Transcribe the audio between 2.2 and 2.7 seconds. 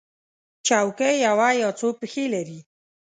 لري.